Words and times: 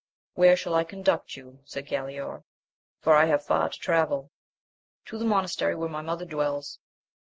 Where 0.33 0.55
shall 0.55 0.73
I 0.73 0.83
conduct 0.83 1.35
you? 1.37 1.59
said 1.63 1.85
Galaor, 1.85 2.43
for 3.01 3.13
I 3.15 3.25
have 3.25 3.45
far 3.45 3.69
to 3.69 3.79
travel.— 3.79 4.31
To 5.05 5.19
the 5.19 5.25
monastery, 5.25 5.75
where 5.75 5.89
my 5.89 6.01
mother 6.01 6.25
dwells. 6.25 6.79